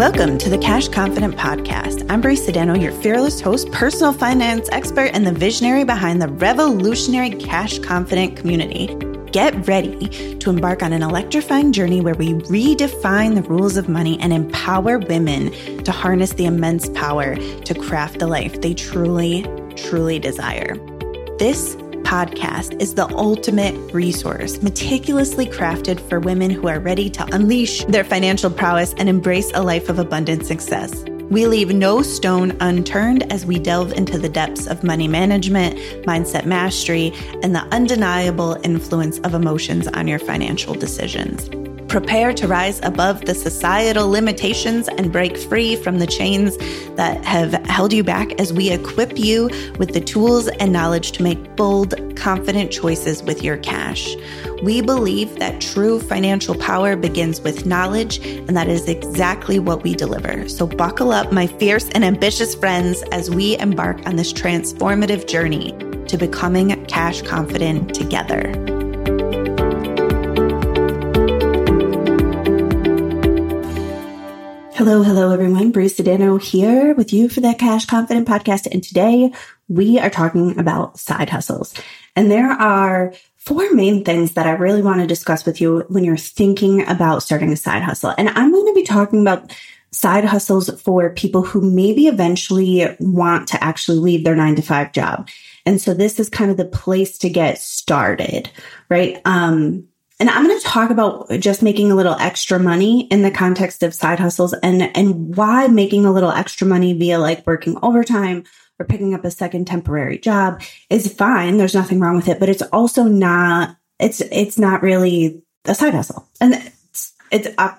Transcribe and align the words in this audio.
Welcome 0.00 0.38
to 0.38 0.48
the 0.48 0.56
Cash 0.56 0.88
Confident 0.88 1.36
Podcast. 1.36 2.06
I'm 2.08 2.22
Brie 2.22 2.34
Sedano, 2.34 2.80
your 2.80 2.90
fearless 3.02 3.38
host, 3.38 3.70
personal 3.70 4.14
finance 4.14 4.66
expert, 4.72 5.10
and 5.12 5.26
the 5.26 5.32
visionary 5.32 5.84
behind 5.84 6.22
the 6.22 6.28
revolutionary 6.28 7.28
Cash 7.28 7.80
Confident 7.80 8.34
community. 8.34 8.86
Get 9.30 9.68
ready 9.68 10.38
to 10.38 10.48
embark 10.48 10.82
on 10.82 10.94
an 10.94 11.02
electrifying 11.02 11.70
journey 11.74 12.00
where 12.00 12.14
we 12.14 12.32
redefine 12.32 13.34
the 13.34 13.42
rules 13.42 13.76
of 13.76 13.90
money 13.90 14.18
and 14.22 14.32
empower 14.32 14.98
women 15.00 15.52
to 15.84 15.92
harness 15.92 16.32
the 16.32 16.46
immense 16.46 16.88
power 16.88 17.36
to 17.36 17.74
craft 17.74 18.20
the 18.20 18.26
life 18.26 18.62
they 18.62 18.72
truly, 18.72 19.42
truly 19.76 20.18
desire. 20.18 20.76
This 21.38 21.76
podcast 22.10 22.74
is 22.82 22.94
the 22.94 23.08
ultimate 23.14 23.94
resource, 23.94 24.60
meticulously 24.62 25.46
crafted 25.46 26.00
for 26.08 26.18
women 26.18 26.50
who 26.50 26.66
are 26.66 26.80
ready 26.80 27.08
to 27.08 27.24
unleash 27.32 27.84
their 27.84 28.02
financial 28.02 28.50
prowess 28.50 28.92
and 28.94 29.08
embrace 29.08 29.52
a 29.54 29.62
life 29.62 29.88
of 29.88 30.00
abundant 30.00 30.44
success. 30.44 31.04
We 31.30 31.46
leave 31.46 31.72
no 31.72 32.02
stone 32.02 32.56
unturned 32.58 33.32
as 33.32 33.46
we 33.46 33.60
delve 33.60 33.92
into 33.92 34.18
the 34.18 34.28
depths 34.28 34.66
of 34.66 34.82
money 34.82 35.06
management, 35.06 35.76
mindset 36.04 36.46
mastery, 36.46 37.12
and 37.44 37.54
the 37.54 37.62
undeniable 37.70 38.58
influence 38.64 39.20
of 39.20 39.32
emotions 39.32 39.86
on 39.86 40.08
your 40.08 40.18
financial 40.18 40.74
decisions. 40.74 41.48
Prepare 41.90 42.32
to 42.34 42.46
rise 42.46 42.78
above 42.84 43.22
the 43.22 43.34
societal 43.34 44.08
limitations 44.08 44.86
and 44.86 45.10
break 45.10 45.36
free 45.36 45.74
from 45.74 45.98
the 45.98 46.06
chains 46.06 46.56
that 46.94 47.24
have 47.24 47.52
held 47.66 47.92
you 47.92 48.04
back 48.04 48.40
as 48.40 48.52
we 48.52 48.70
equip 48.70 49.18
you 49.18 49.50
with 49.76 49.92
the 49.92 50.00
tools 50.00 50.46
and 50.46 50.72
knowledge 50.72 51.10
to 51.10 51.24
make 51.24 51.56
bold, 51.56 51.94
confident 52.16 52.70
choices 52.70 53.24
with 53.24 53.42
your 53.42 53.56
cash. 53.56 54.14
We 54.62 54.82
believe 54.82 55.36
that 55.40 55.60
true 55.60 55.98
financial 55.98 56.54
power 56.54 56.94
begins 56.94 57.40
with 57.40 57.66
knowledge, 57.66 58.24
and 58.24 58.56
that 58.56 58.68
is 58.68 58.88
exactly 58.88 59.58
what 59.58 59.82
we 59.82 59.96
deliver. 59.96 60.48
So, 60.48 60.68
buckle 60.68 61.10
up, 61.10 61.32
my 61.32 61.48
fierce 61.48 61.88
and 61.88 62.04
ambitious 62.04 62.54
friends, 62.54 63.02
as 63.10 63.30
we 63.30 63.58
embark 63.58 64.06
on 64.06 64.14
this 64.14 64.32
transformative 64.32 65.26
journey 65.26 65.72
to 66.06 66.16
becoming 66.16 66.86
cash 66.86 67.20
confident 67.22 67.92
together. 67.96 68.79
Hello, 74.80 75.02
hello, 75.02 75.30
everyone. 75.30 75.72
Brie 75.72 75.88
Sedano 75.88 76.40
here 76.40 76.94
with 76.94 77.12
you 77.12 77.28
for 77.28 77.42
the 77.42 77.52
Cash 77.52 77.84
Confident 77.84 78.26
podcast. 78.26 78.66
And 78.72 78.82
today 78.82 79.30
we 79.68 79.98
are 79.98 80.08
talking 80.08 80.58
about 80.58 80.98
side 80.98 81.28
hustles. 81.28 81.74
And 82.16 82.30
there 82.30 82.50
are 82.50 83.12
four 83.36 83.74
main 83.74 84.06
things 84.06 84.32
that 84.32 84.46
I 84.46 84.52
really 84.52 84.80
want 84.80 85.02
to 85.02 85.06
discuss 85.06 85.44
with 85.44 85.60
you 85.60 85.84
when 85.90 86.02
you're 86.02 86.16
thinking 86.16 86.88
about 86.88 87.22
starting 87.22 87.52
a 87.52 87.56
side 87.56 87.82
hustle. 87.82 88.14
And 88.16 88.30
I'm 88.30 88.50
going 88.50 88.66
to 88.68 88.72
be 88.72 88.86
talking 88.86 89.20
about 89.20 89.54
side 89.90 90.24
hustles 90.24 90.70
for 90.80 91.10
people 91.10 91.42
who 91.42 91.60
maybe 91.60 92.06
eventually 92.06 92.86
want 93.00 93.48
to 93.48 93.62
actually 93.62 93.98
leave 93.98 94.24
their 94.24 94.34
nine 94.34 94.56
to 94.56 94.62
five 94.62 94.92
job. 94.92 95.28
And 95.66 95.78
so 95.78 95.92
this 95.92 96.18
is 96.18 96.30
kind 96.30 96.50
of 96.50 96.56
the 96.56 96.64
place 96.64 97.18
to 97.18 97.28
get 97.28 97.58
started, 97.58 98.50
right? 98.88 99.20
Um, 99.26 99.88
and 100.20 100.28
I'm 100.28 100.46
going 100.46 100.60
to 100.60 100.66
talk 100.66 100.90
about 100.90 101.30
just 101.40 101.62
making 101.62 101.90
a 101.90 101.94
little 101.94 102.14
extra 102.20 102.58
money 102.60 103.06
in 103.06 103.22
the 103.22 103.30
context 103.30 103.82
of 103.82 103.94
side 103.94 104.20
hustles 104.20 104.52
and, 104.52 104.94
and 104.94 105.34
why 105.34 105.66
making 105.66 106.04
a 106.04 106.12
little 106.12 106.30
extra 106.30 106.66
money 106.66 106.92
via 106.92 107.18
like 107.18 107.46
working 107.46 107.78
overtime 107.82 108.44
or 108.78 108.84
picking 108.84 109.14
up 109.14 109.24
a 109.24 109.30
second 109.30 109.66
temporary 109.66 110.18
job 110.18 110.60
is 110.90 111.10
fine. 111.10 111.56
There's 111.56 111.74
nothing 111.74 112.00
wrong 112.00 112.16
with 112.16 112.28
it, 112.28 112.38
but 112.38 112.50
it's 112.50 112.60
also 112.64 113.04
not, 113.04 113.76
it's, 113.98 114.20
it's 114.20 114.58
not 114.58 114.82
really 114.82 115.42
a 115.64 115.74
side 115.74 115.94
hustle. 115.94 116.28
And 116.38 116.52
it's, 116.52 117.14
it's, 117.32 117.48
uh, 117.56 117.74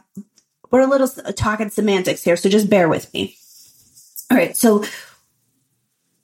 we're 0.72 0.82
a 0.82 0.88
little 0.88 1.10
talking 1.34 1.70
semantics 1.70 2.24
here. 2.24 2.38
So 2.38 2.50
just 2.50 2.72
bear 2.72 2.90
with 2.90 3.14
me. 3.14 3.36
All 4.32 4.38
right. 4.38 4.58
So 4.58 4.84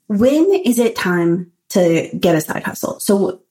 when 0.08 0.52
is 0.66 0.80
it 0.80 0.96
time 0.96 1.52
to 1.70 2.10
get 2.18 2.36
a 2.36 2.42
side 2.42 2.64
hustle? 2.64 3.00
So 3.00 3.44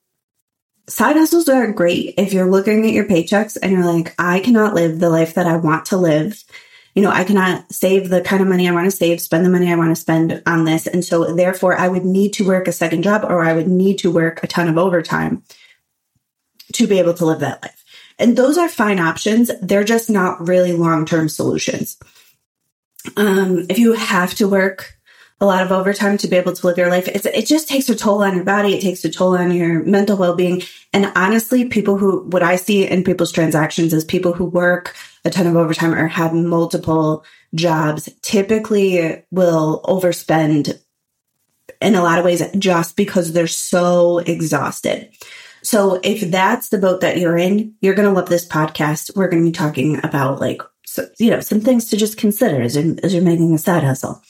side 0.89 1.15
hustles 1.15 1.49
are 1.49 1.71
great 1.71 2.13
if 2.17 2.33
you're 2.33 2.49
looking 2.49 2.85
at 2.85 2.93
your 2.93 3.05
paychecks 3.05 3.57
and 3.61 3.71
you're 3.71 3.85
like, 3.85 4.15
I 4.17 4.39
cannot 4.39 4.73
live 4.73 4.99
the 4.99 5.09
life 5.09 5.33
that 5.33 5.47
I 5.47 5.57
want 5.57 5.85
to 5.87 5.97
live. 5.97 6.43
You 6.95 7.03
know, 7.03 7.11
I 7.11 7.25
cannot 7.25 7.71
save 7.71 8.09
the 8.09 8.21
kind 8.21 8.41
of 8.41 8.47
money 8.47 8.67
I 8.67 8.71
want 8.71 8.85
to 8.85 8.95
save, 8.95 9.21
spend 9.21 9.45
the 9.45 9.49
money 9.49 9.71
I 9.71 9.75
want 9.75 9.91
to 9.91 9.95
spend 9.95 10.41
on 10.45 10.65
this. 10.65 10.87
And 10.87 11.05
so 11.05 11.35
therefore 11.35 11.77
I 11.77 11.87
would 11.87 12.05
need 12.05 12.33
to 12.33 12.47
work 12.47 12.67
a 12.67 12.71
second 12.71 13.03
job 13.03 13.23
or 13.23 13.43
I 13.43 13.53
would 13.53 13.67
need 13.67 13.99
to 13.99 14.11
work 14.11 14.43
a 14.43 14.47
ton 14.47 14.67
of 14.67 14.77
overtime 14.77 15.43
to 16.73 16.87
be 16.87 16.99
able 16.99 17.13
to 17.15 17.25
live 17.25 17.39
that 17.41 17.61
life. 17.61 17.83
And 18.17 18.35
those 18.35 18.57
are 18.57 18.67
fine 18.67 18.99
options. 18.99 19.51
They're 19.61 19.83
just 19.83 20.09
not 20.09 20.47
really 20.47 20.73
long-term 20.73 21.29
solutions. 21.29 21.97
Um, 23.15 23.65
if 23.69 23.77
you 23.77 23.93
have 23.93 24.33
to 24.35 24.47
work 24.47 24.96
a 25.39 25.45
lot 25.45 25.63
of 25.63 25.71
overtime 25.71 26.17
to 26.17 26.27
be 26.27 26.35
able 26.35 26.53
to 26.53 26.65
live 26.65 26.77
your 26.77 26.89
life. 26.89 27.07
It's, 27.07 27.25
it 27.25 27.45
just 27.45 27.67
takes 27.67 27.89
a 27.89 27.95
toll 27.95 28.23
on 28.23 28.35
your 28.35 28.43
body. 28.43 28.75
It 28.75 28.81
takes 28.81 29.05
a 29.05 29.09
toll 29.11 29.37
on 29.37 29.51
your 29.51 29.83
mental 29.83 30.17
well-being. 30.17 30.63
And 30.93 31.11
honestly, 31.15 31.65
people 31.65 31.97
who, 31.97 32.23
what 32.23 32.41
I 32.41 32.55
see 32.55 32.87
in 32.87 33.03
people's 33.03 33.31
transactions 33.31 33.93
is 33.93 34.03
people 34.03 34.33
who 34.33 34.45
work 34.45 34.95
a 35.23 35.29
ton 35.29 35.45
of 35.45 35.55
overtime 35.55 35.93
or 35.93 36.07
have 36.07 36.33
multiple 36.33 37.23
jobs 37.53 38.09
typically 38.23 39.23
will 39.29 39.81
overspend 39.85 40.79
in 41.81 41.95
a 41.95 42.01
lot 42.01 42.17
of 42.17 42.25
ways 42.25 42.43
just 42.57 42.95
because 42.95 43.33
they're 43.33 43.45
so 43.45 44.17
exhausted. 44.19 45.11
So 45.61 45.99
if 46.03 46.31
that's 46.31 46.69
the 46.69 46.77
boat 46.79 47.01
that 47.01 47.17
you're 47.17 47.37
in, 47.37 47.75
you're 47.81 47.93
going 47.93 48.07
to 48.07 48.13
love 48.13 48.29
this 48.29 48.47
podcast. 48.47 49.15
We're 49.15 49.27
going 49.27 49.43
to 49.43 49.49
be 49.49 49.53
talking 49.53 49.99
about 50.03 50.39
like, 50.39 50.61
so, 50.85 51.07
you 51.19 51.29
know, 51.29 51.41
some 51.41 51.61
things 51.61 51.89
to 51.89 51.97
just 51.97 52.17
consider 52.17 52.61
as 52.61 52.75
you're, 52.75 52.95
as 53.03 53.13
you're 53.13 53.21
making 53.21 53.53
a 53.53 53.59
side 53.59 53.83
hustle. 53.83 54.23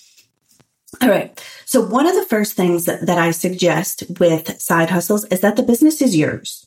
All 1.02 1.10
right. 1.10 1.40
So 1.66 1.82
one 1.82 2.08
of 2.08 2.16
the 2.16 2.26
first 2.26 2.54
things 2.54 2.86
that, 2.86 3.06
that 3.06 3.18
I 3.18 3.32
suggest 3.32 4.04
with 4.20 4.60
side 4.60 4.90
hustles 4.90 5.26
is 5.26 5.42
that 5.42 5.56
the 5.56 5.64
business 5.64 6.02
is 6.02 6.16
yours. 6.16 6.66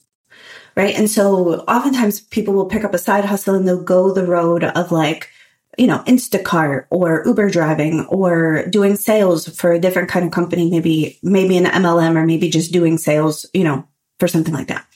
Right. 0.76 0.94
And 0.94 1.10
so 1.10 1.60
oftentimes 1.62 2.20
people 2.20 2.54
will 2.54 2.66
pick 2.66 2.84
up 2.84 2.94
a 2.94 2.98
side 2.98 3.24
hustle 3.24 3.56
and 3.56 3.66
they'll 3.66 3.82
go 3.82 4.12
the 4.12 4.26
road 4.26 4.62
of 4.62 4.92
like, 4.92 5.28
you 5.76 5.86
know, 5.86 5.98
Instacart 6.06 6.86
or 6.90 7.24
Uber 7.26 7.50
driving 7.50 8.06
or 8.06 8.66
doing 8.68 8.96
sales 8.96 9.48
for 9.48 9.72
a 9.72 9.80
different 9.80 10.08
kind 10.08 10.24
of 10.24 10.30
company, 10.30 10.70
maybe, 10.70 11.18
maybe 11.22 11.56
an 11.56 11.64
MLM 11.64 12.16
or 12.16 12.24
maybe 12.24 12.48
just 12.48 12.72
doing 12.72 12.98
sales, 12.98 13.46
you 13.52 13.64
know, 13.64 13.86
for 14.18 14.28
something 14.28 14.54
like 14.54 14.68
that. 14.68 14.86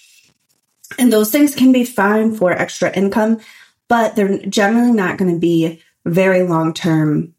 And 0.99 1.12
those 1.12 1.33
things 1.33 1.55
can 1.55 1.72
be 1.72 1.84
fine 1.84 2.37
for 2.37 2.53
extra 2.53 2.93
income, 2.93 3.41
but 3.89 4.15
they're 4.15 4.39
generally 4.47 4.93
not 4.93 5.19
going 5.19 5.33
to 5.33 5.41
be 5.41 5.83
very 6.05 6.43
long 6.43 6.72
term 6.72 7.34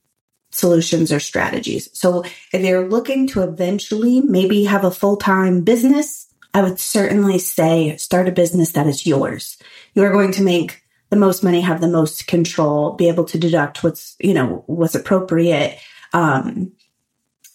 solutions 0.55 1.11
or 1.11 1.19
strategies. 1.19 1.89
So 1.93 2.23
if 2.53 2.61
you're 2.61 2.87
looking 2.87 3.27
to 3.27 3.41
eventually 3.41 4.21
maybe 4.21 4.63
have 4.63 4.85
a 4.85 4.91
full 4.91 5.17
time 5.17 5.63
business, 5.63 6.27
I 6.53 6.61
would 6.61 6.79
certainly 6.79 7.39
say 7.39 7.97
start 7.97 8.29
a 8.29 8.31
business 8.31 8.71
that 8.71 8.87
is 8.87 9.05
yours. 9.05 9.57
You 9.93 10.03
are 10.03 10.11
going 10.11 10.31
to 10.31 10.43
make 10.43 10.81
the 11.09 11.17
most 11.17 11.43
money, 11.43 11.59
have 11.59 11.81
the 11.81 11.89
most 11.89 12.27
control, 12.27 12.93
be 12.93 13.09
able 13.09 13.25
to 13.25 13.37
deduct 13.37 13.83
what's, 13.83 14.15
you 14.19 14.33
know, 14.33 14.63
what's 14.67 14.95
appropriate, 14.95 15.77
um, 16.13 16.71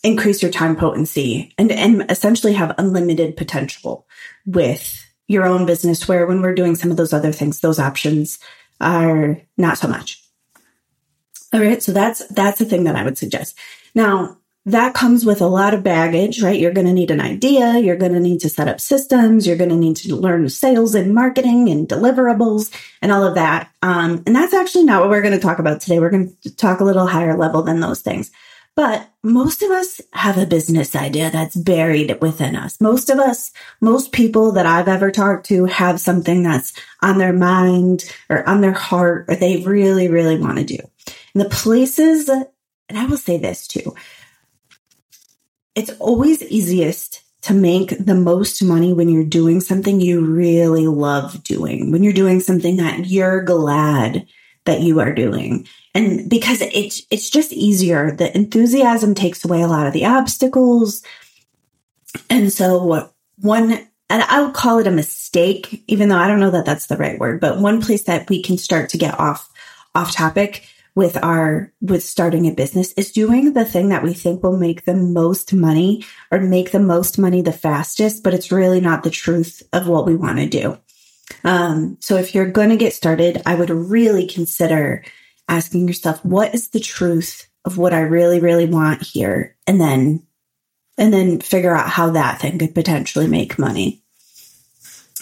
increase 0.02 0.42
your 0.42 0.50
time 0.50 0.76
potency 0.76 1.54
and, 1.56 1.72
and 1.72 2.10
essentially 2.10 2.52
have 2.52 2.74
unlimited 2.76 3.36
potential 3.36 4.06
with 4.44 5.06
your 5.26 5.46
own 5.46 5.64
business 5.64 6.06
where 6.06 6.26
when 6.26 6.42
we're 6.42 6.54
doing 6.54 6.74
some 6.74 6.90
of 6.90 6.98
those 6.98 7.14
other 7.14 7.32
things, 7.32 7.60
those 7.60 7.78
options 7.78 8.38
are 8.80 9.40
not 9.56 9.78
so 9.78 9.88
much. 9.88 10.19
All 11.52 11.60
right. 11.60 11.82
So 11.82 11.92
that's, 11.92 12.26
that's 12.28 12.58
the 12.58 12.64
thing 12.64 12.84
that 12.84 12.96
I 12.96 13.04
would 13.04 13.18
suggest. 13.18 13.58
Now, 13.94 14.36
that 14.66 14.94
comes 14.94 15.24
with 15.24 15.40
a 15.40 15.46
lot 15.46 15.72
of 15.72 15.82
baggage, 15.82 16.42
right? 16.42 16.58
You're 16.58 16.72
going 16.72 16.86
to 16.86 16.92
need 16.92 17.10
an 17.10 17.20
idea. 17.20 17.78
You're 17.78 17.96
going 17.96 18.12
to 18.12 18.20
need 18.20 18.40
to 18.40 18.50
set 18.50 18.68
up 18.68 18.80
systems. 18.80 19.46
You're 19.46 19.56
going 19.56 19.70
to 19.70 19.76
need 19.76 19.96
to 19.96 20.14
learn 20.14 20.48
sales 20.50 20.94
and 20.94 21.14
marketing 21.14 21.70
and 21.70 21.88
deliverables 21.88 22.70
and 23.00 23.10
all 23.10 23.24
of 23.24 23.36
that. 23.36 23.70
Um, 23.82 24.22
and 24.26 24.36
that's 24.36 24.52
actually 24.52 24.84
not 24.84 25.00
what 25.00 25.10
we're 25.10 25.22
going 25.22 25.34
to 25.34 25.40
talk 25.40 25.58
about 25.58 25.80
today. 25.80 25.98
We're 25.98 26.10
going 26.10 26.36
to 26.42 26.54
talk 26.54 26.80
a 26.80 26.84
little 26.84 27.06
higher 27.06 27.36
level 27.36 27.62
than 27.62 27.80
those 27.80 28.02
things. 28.02 28.30
But 28.76 29.08
most 29.22 29.62
of 29.62 29.70
us 29.70 30.00
have 30.12 30.38
a 30.38 30.46
business 30.46 30.94
idea 30.94 31.30
that's 31.30 31.56
buried 31.56 32.16
within 32.20 32.54
us. 32.54 32.80
Most 32.80 33.10
of 33.10 33.18
us, 33.18 33.52
most 33.80 34.12
people 34.12 34.52
that 34.52 34.66
I've 34.66 34.88
ever 34.88 35.10
talked 35.10 35.46
to 35.46 35.64
have 35.64 36.00
something 36.00 36.42
that's 36.42 36.72
on 37.02 37.18
their 37.18 37.32
mind 37.32 38.04
or 38.28 38.48
on 38.48 38.60
their 38.60 38.72
heart 38.72 39.24
or 39.28 39.36
they 39.36 39.62
really, 39.64 40.08
really 40.08 40.38
want 40.38 40.58
to 40.58 40.64
do. 40.64 40.78
And 41.34 41.44
the 41.44 41.48
places, 41.48 42.28
and 42.28 42.46
I 42.98 43.06
will 43.06 43.16
say 43.16 43.38
this 43.38 43.66
too, 43.66 43.94
it's 45.74 45.90
always 45.98 46.42
easiest 46.42 47.22
to 47.42 47.54
make 47.54 47.96
the 48.04 48.14
most 48.14 48.62
money 48.62 48.92
when 48.92 49.08
you're 49.08 49.24
doing 49.24 49.60
something 49.60 50.00
you 50.00 50.24
really 50.24 50.86
love 50.86 51.42
doing, 51.42 51.90
when 51.90 52.02
you're 52.02 52.12
doing 52.12 52.40
something 52.40 52.76
that 52.76 53.06
you're 53.06 53.42
glad 53.42 54.26
that 54.64 54.80
you 54.80 55.00
are 55.00 55.14
doing. 55.14 55.66
And 55.94 56.28
because 56.28 56.60
it's, 56.60 57.02
it's 57.10 57.30
just 57.30 57.52
easier. 57.52 58.12
The 58.12 58.34
enthusiasm 58.36 59.14
takes 59.14 59.44
away 59.44 59.62
a 59.62 59.68
lot 59.68 59.86
of 59.86 59.92
the 59.92 60.04
obstacles. 60.04 61.02
And 62.28 62.52
so 62.52 63.10
one, 63.40 63.70
and 64.10 64.22
I 64.22 64.42
would 64.42 64.54
call 64.54 64.78
it 64.78 64.86
a 64.86 64.92
mistake, 64.92 65.82
even 65.86 66.08
though 66.08 66.18
I 66.18 66.28
don't 66.28 66.40
know 66.40 66.50
that 66.50 66.66
that's 66.66 66.86
the 66.86 66.96
right 66.96 67.18
word, 67.18 67.40
but 67.40 67.58
one 67.58 67.80
place 67.80 68.04
that 68.04 68.28
we 68.28 68.42
can 68.42 68.58
start 68.58 68.90
to 68.90 68.98
get 68.98 69.18
off, 69.18 69.48
off 69.94 70.12
topic 70.12 70.68
with 70.94 71.16
our 71.22 71.72
with 71.80 72.02
starting 72.02 72.46
a 72.46 72.52
business 72.52 72.92
is 72.92 73.12
doing 73.12 73.52
the 73.52 73.64
thing 73.64 73.88
that 73.90 74.02
we 74.02 74.12
think 74.12 74.42
will 74.42 74.56
make 74.56 74.84
the 74.84 74.94
most 74.94 75.52
money 75.52 76.04
or 76.30 76.40
make 76.40 76.72
the 76.72 76.80
most 76.80 77.18
money 77.18 77.42
the 77.42 77.52
fastest 77.52 78.22
but 78.22 78.34
it's 78.34 78.52
really 78.52 78.80
not 78.80 79.02
the 79.02 79.10
truth 79.10 79.62
of 79.72 79.88
what 79.88 80.06
we 80.06 80.16
want 80.16 80.38
to 80.38 80.46
do. 80.46 80.78
Um, 81.44 81.96
so 82.00 82.16
if 82.16 82.34
you're 82.34 82.50
going 82.50 82.70
to 82.70 82.76
get 82.76 82.92
started 82.92 83.42
i 83.46 83.54
would 83.54 83.70
really 83.70 84.26
consider 84.26 85.04
asking 85.48 85.86
yourself 85.86 86.24
what 86.24 86.54
is 86.54 86.68
the 86.68 86.80
truth 86.80 87.48
of 87.64 87.78
what 87.78 87.94
i 87.94 88.00
really 88.00 88.40
really 88.40 88.66
want 88.66 89.02
here? 89.02 89.56
And 89.66 89.80
then 89.80 90.26
and 90.98 91.14
then 91.14 91.40
figure 91.40 91.74
out 91.74 91.88
how 91.88 92.10
that 92.10 92.40
thing 92.40 92.58
could 92.58 92.74
potentially 92.74 93.26
make 93.26 93.58
money. 93.58 94.02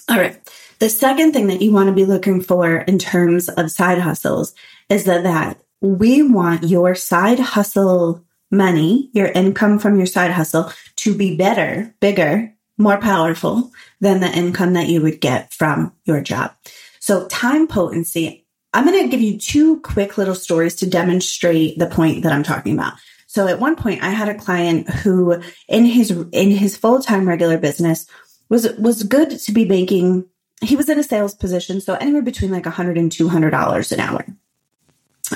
All 0.08 0.18
right. 0.18 0.36
The 0.80 0.88
second 0.88 1.32
thing 1.32 1.48
that 1.48 1.60
you 1.60 1.72
want 1.72 1.88
to 1.88 1.94
be 1.94 2.04
looking 2.04 2.40
for 2.40 2.78
in 2.78 2.98
terms 2.98 3.48
of 3.48 3.70
side 3.70 3.98
hustles 3.98 4.54
is 4.88 5.04
that, 5.04 5.22
that 5.22 5.60
we 5.80 6.22
want 6.22 6.64
your 6.64 6.94
side 6.94 7.38
hustle 7.38 8.24
money, 8.50 9.10
your 9.12 9.26
income 9.26 9.78
from 9.78 9.96
your 9.96 10.06
side 10.06 10.30
hustle 10.30 10.72
to 10.96 11.14
be 11.14 11.36
better, 11.36 11.94
bigger, 12.00 12.54
more 12.78 12.98
powerful 12.98 13.72
than 14.00 14.20
the 14.20 14.30
income 14.30 14.74
that 14.74 14.88
you 14.88 15.02
would 15.02 15.20
get 15.20 15.52
from 15.52 15.92
your 16.04 16.20
job. 16.20 16.52
So 17.00 17.26
time 17.28 17.66
potency, 17.66 18.46
I'm 18.72 18.84
going 18.84 19.02
to 19.02 19.08
give 19.08 19.20
you 19.20 19.38
two 19.38 19.80
quick 19.80 20.18
little 20.18 20.34
stories 20.34 20.76
to 20.76 20.88
demonstrate 20.88 21.78
the 21.78 21.86
point 21.86 22.22
that 22.22 22.32
I'm 22.32 22.42
talking 22.42 22.74
about. 22.74 22.94
So 23.26 23.46
at 23.46 23.60
one 23.60 23.76
point 23.76 24.02
I 24.02 24.10
had 24.10 24.28
a 24.28 24.34
client 24.34 24.88
who 24.88 25.42
in 25.68 25.84
his 25.84 26.10
in 26.32 26.50
his 26.50 26.76
full-time 26.76 27.28
regular 27.28 27.58
business 27.58 28.06
was 28.48 28.72
was 28.78 29.02
good 29.02 29.38
to 29.38 29.52
be 29.52 29.64
making 29.66 30.24
he 30.60 30.76
was 30.76 30.88
in 30.88 30.98
a 30.98 31.04
sales 31.04 31.34
position, 31.34 31.80
so 31.80 31.94
anywhere 31.94 32.22
between 32.22 32.50
like 32.50 32.64
100 32.64 32.98
and 32.98 33.12
200 33.12 33.50
dollars 33.50 33.92
an 33.92 34.00
hour. 34.00 34.24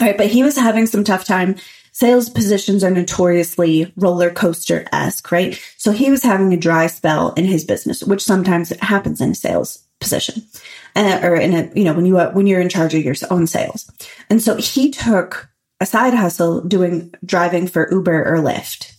All 0.00 0.06
right, 0.06 0.16
but 0.16 0.28
he 0.28 0.42
was 0.42 0.56
having 0.56 0.86
some 0.86 1.04
tough 1.04 1.24
time. 1.24 1.56
Sales 1.92 2.30
positions 2.30 2.82
are 2.82 2.90
notoriously 2.90 3.92
roller 3.96 4.30
coaster 4.30 4.86
esque, 4.92 5.30
right? 5.30 5.60
So 5.76 5.92
he 5.92 6.10
was 6.10 6.22
having 6.22 6.52
a 6.54 6.56
dry 6.56 6.86
spell 6.86 7.32
in 7.34 7.44
his 7.44 7.64
business, 7.64 8.02
which 8.02 8.24
sometimes 8.24 8.70
happens 8.80 9.20
in 9.20 9.32
a 9.32 9.34
sales 9.34 9.84
position, 10.00 10.42
uh, 10.96 11.20
or 11.22 11.36
in 11.36 11.52
a 11.52 11.70
you 11.74 11.84
know 11.84 11.92
when 11.92 12.06
you 12.06 12.18
when 12.18 12.46
you're 12.46 12.62
in 12.62 12.70
charge 12.70 12.94
of 12.94 13.04
your 13.04 13.14
own 13.30 13.46
sales. 13.46 13.90
And 14.30 14.42
so 14.42 14.56
he 14.56 14.90
took 14.90 15.50
a 15.80 15.86
side 15.86 16.14
hustle 16.14 16.62
doing 16.62 17.14
driving 17.24 17.66
for 17.66 17.92
Uber 17.92 18.24
or 18.24 18.38
Lyft 18.38 18.94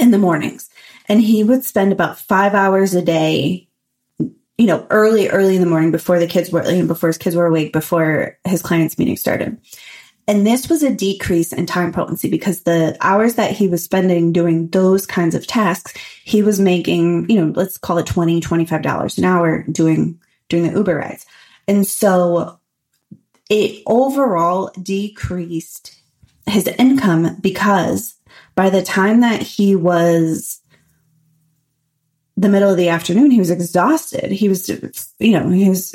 in 0.00 0.10
the 0.10 0.18
mornings, 0.18 0.68
and 1.08 1.20
he 1.20 1.44
would 1.44 1.64
spend 1.64 1.92
about 1.92 2.18
five 2.18 2.54
hours 2.54 2.94
a 2.94 3.02
day 3.02 3.68
you 4.58 4.66
know, 4.66 4.86
early, 4.90 5.28
early 5.28 5.56
in 5.56 5.60
the 5.60 5.68
morning 5.68 5.90
before 5.90 6.18
the 6.18 6.26
kids 6.26 6.50
were, 6.50 6.64
you 6.70 6.82
know, 6.82 6.86
before 6.86 7.08
his 7.08 7.18
kids 7.18 7.34
were 7.34 7.46
awake, 7.46 7.72
before 7.72 8.38
his 8.44 8.62
clients 8.62 8.98
meeting 8.98 9.16
started. 9.16 9.58
And 10.26 10.46
this 10.46 10.70
was 10.70 10.82
a 10.82 10.94
decrease 10.94 11.52
in 11.52 11.66
time 11.66 11.92
potency 11.92 12.30
because 12.30 12.62
the 12.62 12.96
hours 13.00 13.34
that 13.34 13.50
he 13.50 13.68
was 13.68 13.84
spending 13.84 14.32
doing 14.32 14.68
those 14.68 15.04
kinds 15.04 15.34
of 15.34 15.46
tasks, 15.46 15.92
he 16.24 16.42
was 16.42 16.58
making, 16.58 17.28
you 17.28 17.40
know, 17.40 17.52
let's 17.54 17.76
call 17.76 17.98
it 17.98 18.06
20, 18.06 18.40
$25 18.40 19.18
an 19.18 19.24
hour 19.24 19.64
doing, 19.70 20.18
doing 20.48 20.62
the 20.62 20.72
Uber 20.72 20.96
rides. 20.96 21.26
And 21.68 21.86
so 21.86 22.58
it 23.50 23.82
overall 23.86 24.70
decreased 24.80 25.94
his 26.46 26.66
income 26.66 27.36
because 27.40 28.14
by 28.54 28.70
the 28.70 28.82
time 28.82 29.20
that 29.20 29.42
he 29.42 29.76
was 29.76 30.60
the 32.36 32.48
middle 32.48 32.70
of 32.70 32.76
the 32.76 32.88
afternoon, 32.88 33.30
he 33.30 33.38
was 33.38 33.50
exhausted. 33.50 34.30
He 34.30 34.48
was, 34.48 34.68
you 35.18 35.32
know, 35.32 35.48
he 35.48 35.68
was 35.68 35.94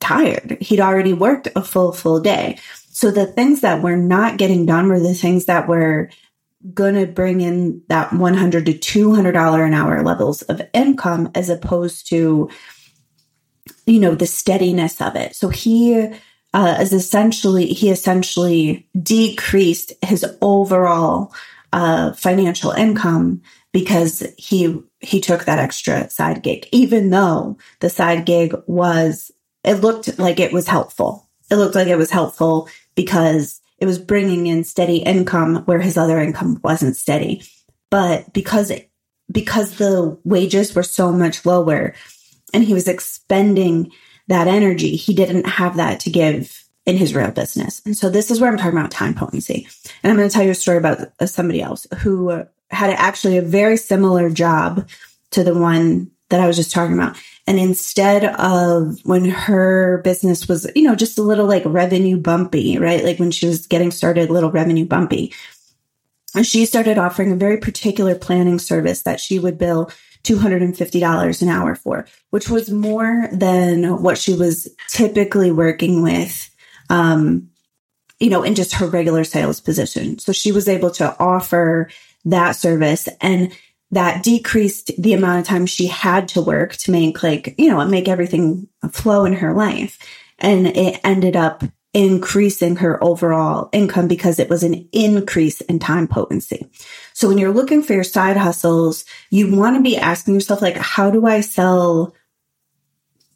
tired. 0.00 0.56
He'd 0.60 0.80
already 0.80 1.12
worked 1.12 1.48
a 1.54 1.62
full, 1.62 1.92
full 1.92 2.20
day. 2.20 2.58
So 2.90 3.10
the 3.10 3.26
things 3.26 3.60
that 3.60 3.82
were 3.82 3.96
not 3.96 4.38
getting 4.38 4.66
done 4.66 4.88
were 4.88 5.00
the 5.00 5.14
things 5.14 5.44
that 5.46 5.68
were 5.68 6.10
going 6.74 6.94
to 6.94 7.06
bring 7.06 7.40
in 7.40 7.82
that 7.88 8.12
100 8.12 8.66
to 8.66 8.72
$200 8.72 9.66
an 9.66 9.74
hour 9.74 10.02
levels 10.02 10.42
of 10.42 10.60
income 10.74 11.30
as 11.34 11.48
opposed 11.48 12.08
to, 12.08 12.50
you 13.86 14.00
know, 14.00 14.14
the 14.14 14.26
steadiness 14.26 15.00
of 15.00 15.16
it. 15.16 15.34
So 15.34 15.48
he, 15.48 16.12
uh, 16.52 16.78
is 16.80 16.92
essentially, 16.92 17.66
he 17.66 17.90
essentially 17.90 18.86
decreased 19.00 19.92
his 20.02 20.26
overall, 20.42 21.32
uh, 21.72 22.12
financial 22.12 22.72
income 22.72 23.42
because 23.72 24.26
he 24.36 24.80
he 25.00 25.20
took 25.20 25.44
that 25.44 25.58
extra 25.58 26.10
side 26.10 26.42
gig, 26.42 26.68
even 26.72 27.10
though 27.10 27.56
the 27.80 27.88
side 27.88 28.26
gig 28.26 28.54
was, 28.66 29.30
it 29.64 29.74
looked 29.74 30.18
like 30.18 30.40
it 30.40 30.52
was 30.52 30.66
helpful. 30.66 31.28
It 31.50 31.56
looked 31.56 31.74
like 31.74 31.88
it 31.88 31.96
was 31.96 32.10
helpful 32.10 32.68
because 32.94 33.60
it 33.78 33.86
was 33.86 33.98
bringing 33.98 34.46
in 34.46 34.62
steady 34.62 34.98
income 34.98 35.62
where 35.64 35.80
his 35.80 35.96
other 35.96 36.20
income 36.20 36.60
wasn't 36.62 36.96
steady. 36.96 37.42
But 37.90 38.32
because, 38.32 38.70
it, 38.70 38.90
because 39.32 39.76
the 39.76 40.18
wages 40.24 40.74
were 40.74 40.82
so 40.82 41.10
much 41.12 41.46
lower 41.46 41.94
and 42.52 42.62
he 42.62 42.74
was 42.74 42.86
expending 42.86 43.90
that 44.28 44.46
energy, 44.46 44.96
he 44.96 45.14
didn't 45.14 45.46
have 45.46 45.76
that 45.76 45.98
to 46.00 46.10
give 46.10 46.59
in 46.86 46.96
his 46.96 47.14
real 47.14 47.30
business. 47.30 47.82
And 47.84 47.96
so 47.96 48.08
this 48.08 48.30
is 48.30 48.40
where 48.40 48.50
I'm 48.50 48.56
talking 48.56 48.78
about 48.78 48.90
time 48.90 49.14
potency. 49.14 49.68
And 50.02 50.10
I'm 50.10 50.16
going 50.16 50.28
to 50.28 50.34
tell 50.34 50.44
you 50.44 50.50
a 50.50 50.54
story 50.54 50.78
about 50.78 51.12
uh, 51.20 51.26
somebody 51.26 51.60
else 51.60 51.86
who 52.00 52.30
had 52.70 52.90
actually 52.90 53.36
a 53.36 53.42
very 53.42 53.76
similar 53.76 54.30
job 54.30 54.88
to 55.32 55.44
the 55.44 55.54
one 55.54 56.10
that 56.30 56.40
I 56.40 56.46
was 56.46 56.56
just 56.56 56.72
talking 56.72 56.94
about. 56.94 57.16
And 57.46 57.58
instead 57.58 58.24
of 58.24 59.00
when 59.04 59.24
her 59.24 60.00
business 60.04 60.48
was, 60.48 60.70
you 60.76 60.82
know, 60.82 60.94
just 60.94 61.18
a 61.18 61.22
little 61.22 61.46
like 61.46 61.64
revenue 61.66 62.16
bumpy, 62.16 62.78
right? 62.78 63.04
Like 63.04 63.18
when 63.18 63.32
she 63.32 63.46
was 63.46 63.66
getting 63.66 63.90
started, 63.90 64.30
a 64.30 64.32
little 64.32 64.50
revenue 64.52 64.86
bumpy, 64.86 65.34
she 66.42 66.64
started 66.64 66.96
offering 66.96 67.32
a 67.32 67.36
very 67.36 67.58
particular 67.58 68.14
planning 68.14 68.58
service 68.58 69.02
that 69.02 69.20
she 69.20 69.38
would 69.38 69.58
bill 69.58 69.90
$250 70.22 71.42
an 71.42 71.48
hour 71.48 71.74
for, 71.74 72.06
which 72.30 72.48
was 72.48 72.70
more 72.70 73.28
than 73.32 74.02
what 74.02 74.18
she 74.18 74.34
was 74.34 74.68
typically 74.88 75.50
working 75.50 76.02
with, 76.02 76.49
um, 76.90 77.48
you 78.18 78.28
know, 78.28 78.42
in 78.42 78.54
just 78.54 78.74
her 78.74 78.86
regular 78.86 79.24
sales 79.24 79.60
position. 79.60 80.18
So 80.18 80.32
she 80.32 80.52
was 80.52 80.68
able 80.68 80.90
to 80.92 81.16
offer 81.18 81.88
that 82.26 82.52
service 82.52 83.08
and 83.22 83.50
that 83.92 84.22
decreased 84.22 84.92
the 84.98 85.14
amount 85.14 85.40
of 85.40 85.46
time 85.46 85.66
she 85.66 85.86
had 85.86 86.28
to 86.28 86.42
work 86.42 86.76
to 86.76 86.92
make 86.92 87.22
like, 87.22 87.54
you 87.58 87.68
know, 87.68 87.84
make 87.86 88.08
everything 88.08 88.68
flow 88.92 89.24
in 89.24 89.32
her 89.32 89.54
life. 89.54 89.98
And 90.38 90.66
it 90.66 91.00
ended 91.02 91.34
up 91.34 91.64
increasing 91.92 92.76
her 92.76 93.02
overall 93.02 93.68
income 93.72 94.06
because 94.06 94.38
it 94.38 94.48
was 94.48 94.62
an 94.62 94.88
increase 94.92 95.60
in 95.62 95.78
time 95.80 96.06
potency. 96.06 96.70
So 97.14 97.26
when 97.26 97.38
you're 97.38 97.52
looking 97.52 97.82
for 97.82 97.94
your 97.94 98.04
side 98.04 98.36
hustles, 98.36 99.04
you 99.30 99.54
want 99.54 99.76
to 99.76 99.82
be 99.82 99.96
asking 99.96 100.34
yourself, 100.34 100.62
like, 100.62 100.76
how 100.76 101.10
do 101.10 101.26
I 101.26 101.40
sell 101.40 102.14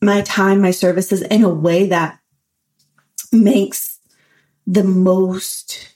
my 0.00 0.20
time, 0.22 0.60
my 0.60 0.70
services 0.70 1.22
in 1.22 1.42
a 1.42 1.48
way 1.48 1.88
that 1.88 2.20
makes 3.34 3.98
the 4.66 4.84
most, 4.84 5.94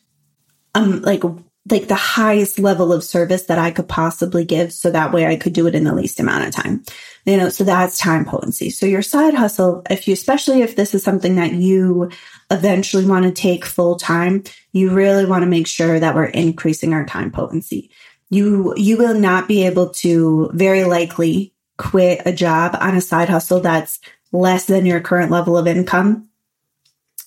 um, 0.74 1.02
like 1.02 1.22
like 1.70 1.88
the 1.88 1.94
highest 1.94 2.58
level 2.58 2.92
of 2.92 3.04
service 3.04 3.44
that 3.44 3.58
I 3.58 3.70
could 3.70 3.88
possibly 3.88 4.44
give. 4.44 4.72
So 4.72 4.90
that 4.90 5.12
way 5.12 5.26
I 5.26 5.36
could 5.36 5.52
do 5.52 5.66
it 5.66 5.74
in 5.74 5.84
the 5.84 5.94
least 5.94 6.20
amount 6.20 6.46
of 6.46 6.54
time. 6.54 6.82
You 7.24 7.36
know, 7.36 7.48
so 7.48 7.64
that's 7.64 7.98
time 7.98 8.24
potency. 8.24 8.70
So 8.70 8.86
your 8.86 9.02
side 9.02 9.34
hustle, 9.34 9.82
if 9.90 10.08
you, 10.08 10.14
especially 10.14 10.62
if 10.62 10.76
this 10.76 10.94
is 10.94 11.02
something 11.02 11.36
that 11.36 11.52
you 11.52 12.10
eventually 12.50 13.04
want 13.04 13.24
to 13.24 13.32
take 13.32 13.64
full 13.64 13.96
time, 13.96 14.44
you 14.72 14.90
really 14.90 15.26
want 15.26 15.42
to 15.42 15.46
make 15.46 15.66
sure 15.66 16.00
that 16.00 16.14
we're 16.14 16.24
increasing 16.24 16.94
our 16.94 17.04
time 17.04 17.30
potency. 17.30 17.90
You, 18.30 18.74
you 18.76 18.96
will 18.96 19.14
not 19.14 19.48
be 19.48 19.66
able 19.66 19.90
to 19.90 20.50
very 20.54 20.84
likely 20.84 21.54
quit 21.76 22.22
a 22.24 22.32
job 22.32 22.76
on 22.80 22.96
a 22.96 23.00
side 23.00 23.28
hustle 23.28 23.60
that's 23.60 24.00
less 24.32 24.66
than 24.66 24.86
your 24.86 25.00
current 25.00 25.30
level 25.30 25.56
of 25.56 25.66
income 25.66 26.27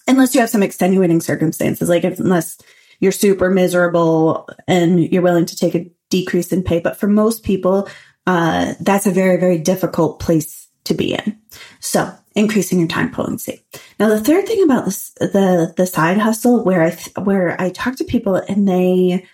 unless 0.07 0.33
you 0.33 0.41
have 0.41 0.49
some 0.49 0.63
extenuating 0.63 1.21
circumstances, 1.21 1.89
like 1.89 2.03
if, 2.03 2.19
unless 2.19 2.57
you're 2.99 3.11
super 3.11 3.49
miserable 3.49 4.47
and 4.67 5.11
you're 5.11 5.21
willing 5.21 5.45
to 5.45 5.55
take 5.55 5.75
a 5.75 5.91
decrease 6.09 6.51
in 6.51 6.63
pay. 6.63 6.79
But 6.79 6.97
for 6.97 7.07
most 7.07 7.43
people, 7.43 7.89
uh, 8.27 8.75
that's 8.79 9.07
a 9.07 9.11
very, 9.11 9.37
very 9.37 9.57
difficult 9.57 10.19
place 10.19 10.67
to 10.85 10.93
be 10.93 11.13
in. 11.13 11.39
So 11.79 12.13
increasing 12.35 12.79
your 12.79 12.87
time 12.87 13.11
potency. 13.11 13.61
Now, 13.99 14.07
the 14.07 14.21
third 14.21 14.47
thing 14.47 14.63
about 14.63 14.85
this, 14.85 15.11
the, 15.19 15.73
the 15.75 15.85
side 15.85 16.17
hustle 16.17 16.63
where 16.63 16.83
I, 16.83 16.91
th- 16.91 17.17
where 17.17 17.59
I 17.59 17.69
talk 17.69 17.97
to 17.97 18.03
people 18.03 18.35
and 18.35 18.67
they 18.67 19.27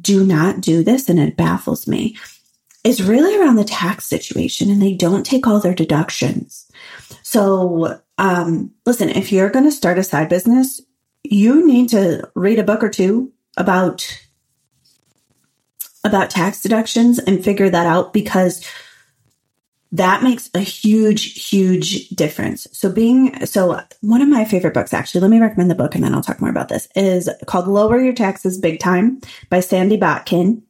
do 0.00 0.24
not 0.24 0.60
do 0.60 0.82
this 0.82 1.08
and 1.08 1.18
it 1.18 1.36
baffles 1.36 1.86
me 1.86 2.16
is 2.82 3.02
really 3.02 3.38
around 3.38 3.56
the 3.56 3.64
tax 3.64 4.06
situation 4.06 4.70
and 4.70 4.80
they 4.80 4.94
don't 4.94 5.24
take 5.24 5.46
all 5.46 5.60
their 5.60 5.74
deductions. 5.74 6.70
So, 7.22 8.00
um, 8.20 8.70
listen, 8.84 9.08
if 9.08 9.32
you're 9.32 9.48
going 9.48 9.64
to 9.64 9.72
start 9.72 9.98
a 9.98 10.04
side 10.04 10.28
business, 10.28 10.80
you 11.24 11.66
need 11.66 11.88
to 11.88 12.30
read 12.34 12.58
a 12.58 12.64
book 12.64 12.84
or 12.84 12.90
two 12.90 13.32
about 13.56 14.06
about 16.04 16.30
tax 16.30 16.62
deductions 16.62 17.18
and 17.18 17.44
figure 17.44 17.70
that 17.70 17.86
out 17.86 18.12
because 18.12 18.64
that 19.92 20.22
makes 20.22 20.48
a 20.54 20.60
huge, 20.60 21.48
huge 21.48 22.08
difference. 22.10 22.66
So 22.72 22.90
being, 22.92 23.44
so 23.44 23.80
one 24.00 24.22
of 24.22 24.28
my 24.28 24.44
favorite 24.44 24.72
books, 24.72 24.94
actually, 24.94 25.20
let 25.22 25.30
me 25.30 25.40
recommend 25.40 25.70
the 25.70 25.74
book 25.74 25.94
and 25.94 26.04
then 26.04 26.14
I'll 26.14 26.22
talk 26.22 26.40
more 26.40 26.50
about 26.50 26.68
this 26.68 26.88
is 26.94 27.28
called 27.46 27.68
Lower 27.68 28.00
Your 28.00 28.14
Taxes 28.14 28.56
Big 28.58 28.80
Time 28.80 29.20
by 29.50 29.60
Sandy 29.60 29.98
Botkin. 29.98 30.62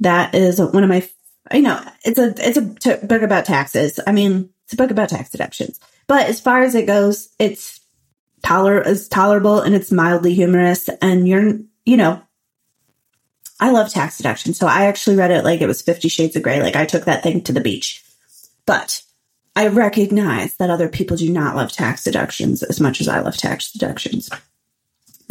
That 0.00 0.34
is 0.34 0.60
one 0.60 0.82
of 0.82 0.88
my, 0.88 1.08
you 1.52 1.62
know, 1.62 1.80
it's 2.04 2.18
a, 2.18 2.34
it's 2.38 2.56
a 2.56 2.74
t- 2.74 3.06
book 3.06 3.22
about 3.22 3.44
taxes. 3.44 4.00
I 4.06 4.12
mean, 4.12 4.48
it's 4.64 4.72
a 4.72 4.76
book 4.76 4.90
about 4.90 5.10
tax 5.10 5.30
deductions, 5.30 5.78
but 6.06 6.26
as 6.26 6.40
far 6.40 6.62
as 6.62 6.74
it 6.74 6.86
goes, 6.86 7.30
it's 7.38 7.80
toler, 8.44 8.80
is 8.80 9.08
tolerable 9.08 9.60
and 9.60 9.74
it's 9.74 9.92
mildly 9.92 10.34
humorous 10.34 10.88
and 11.00 11.26
you're, 11.26 11.58
you 11.84 11.96
know, 11.96 12.22
I 13.60 13.70
love 13.70 13.90
tax 13.90 14.16
deduction. 14.16 14.52
So 14.52 14.66
I 14.66 14.86
actually 14.86 15.16
read 15.16 15.30
it 15.30 15.44
like 15.44 15.60
it 15.60 15.66
was 15.66 15.80
50 15.80 16.08
shades 16.08 16.36
of 16.36 16.42
gray. 16.42 16.62
Like 16.62 16.76
I 16.76 16.86
took 16.86 17.04
that 17.04 17.22
thing 17.22 17.42
to 17.42 17.52
the 17.52 17.60
beach 17.60 18.04
but 18.66 19.02
I 19.56 19.68
recognize 19.68 20.56
that 20.56 20.70
other 20.70 20.88
people 20.88 21.16
do 21.16 21.30
not 21.30 21.56
love 21.56 21.72
tax 21.72 22.04
deductions 22.04 22.62
as 22.62 22.80
much 22.80 23.00
as 23.00 23.08
I 23.08 23.20
love 23.20 23.36
tax 23.36 23.72
deductions. 23.72 24.30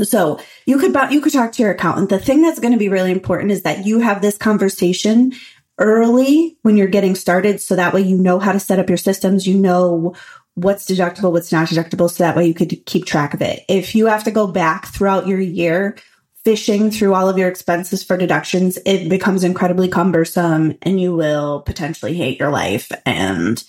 So 0.02 0.40
you 0.66 0.80
could 0.80 0.96
you 1.12 1.22
could 1.22 1.34
talk 1.34 1.52
to 1.54 1.64
your 1.64 1.72
accountant. 1.72 2.10
The 2.10 2.20
thing 2.20 2.42
that's 2.42 2.60
going 2.60 2.74
to 2.74 2.80
be 2.80 2.90
really 2.90 3.12
important 3.12 3.52
is 3.52 3.64
that 3.64 3.86
you 3.86 4.00
have 4.00 4.22
this 4.22 4.38
conversation 4.38 5.34
early 5.78 6.58
when 6.62 6.78
you're 6.78 6.88
getting 6.88 7.16
started, 7.16 7.62
so 7.62 7.76
that 7.76 7.94
way 7.94 8.02
you 8.02 8.18
know 8.18 8.40
how 8.40 8.54
to 8.54 8.60
set 8.60 8.80
up 8.80 8.90
your 8.90 8.98
systems. 8.98 9.46
You 9.46 9.60
know 9.60 10.16
what's 10.56 10.86
deductible, 10.86 11.32
what's 11.32 11.52
not 11.52 11.68
deductible, 11.68 12.10
so 12.10 12.24
that 12.24 12.36
way 12.36 12.46
you 12.46 12.54
could 12.54 12.86
keep 12.86 13.06
track 13.06 13.34
of 13.34 13.42
it. 13.42 13.64
If 13.68 13.96
you 13.96 14.06
have 14.08 14.24
to 14.26 14.32
go 14.32 14.48
back 14.48 14.88
throughout 14.88 15.28
your 15.28 15.40
year 15.40 15.98
fishing 16.44 16.92
through 16.92 17.14
all 17.14 17.30
of 17.30 17.38
your 17.38 17.48
expenses 17.48 18.04
for 18.04 18.18
deductions, 18.18 18.78
it 18.86 19.10
becomes 19.10 19.44
incredibly 19.44 19.88
cumbersome 19.88 20.78
and 20.82 21.00
you 21.00 21.16
will 21.16 21.62
potentially 21.62 22.14
hate 22.14 22.40
your 22.40 22.50
life. 22.50 22.92
And, 23.06 23.64